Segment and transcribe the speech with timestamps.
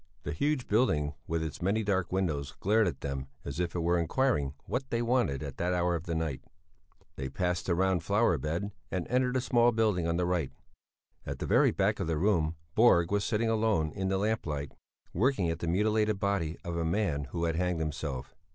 [0.23, 3.99] The huge building with its many dark windows glared at them as if it were
[3.99, 6.41] inquiring what they wanted at that hour of the night.
[7.17, 10.51] They passed the round flower bed, and entered the small building on the right.
[11.23, 14.71] At the very back of the room Borg was sitting alone in the lamplight,
[15.13, 18.33] working at the mutilated body of a man who had hanged himself.